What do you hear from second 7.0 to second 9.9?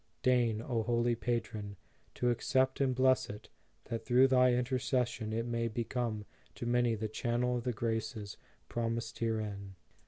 channel of the graces promised herein.